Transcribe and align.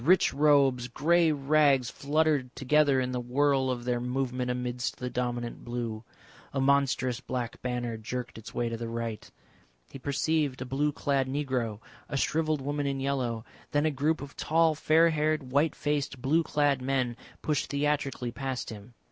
Rich 0.03 0.33
robes, 0.33 0.87
grey 0.87 1.31
rags 1.31 1.91
fluttered 1.91 2.55
together 2.55 2.99
in 2.99 3.11
the 3.11 3.19
whirl 3.19 3.69
of 3.69 3.85
their 3.85 3.99
movement 3.99 4.49
amidst 4.49 4.97
the 4.97 5.11
dominant 5.11 5.63
blue. 5.63 6.03
A 6.53 6.59
monstrous 6.59 7.19
black 7.19 7.61
banner 7.61 7.97
jerked 7.97 8.39
its 8.39 8.51
way 8.51 8.67
to 8.67 8.77
the 8.77 8.87
right. 8.87 9.29
He 9.91 9.99
perceived 9.99 10.59
a 10.59 10.65
blue 10.65 10.91
clad 10.91 11.27
negro, 11.27 11.81
a 12.09 12.17
shrivelled 12.17 12.61
woman 12.61 12.87
in 12.87 12.99
yellow, 12.99 13.45
then 13.73 13.85
a 13.85 13.91
group 13.91 14.23
of 14.23 14.35
tall 14.35 14.73
fair 14.73 15.11
haired, 15.11 15.51
white 15.51 15.75
faced, 15.75 16.19
blue 16.19 16.41
clad 16.41 16.81
men 16.81 17.15
pushed 17.43 17.69
theatrically 17.69 18.31
past 18.31 18.71
him. 18.71 18.95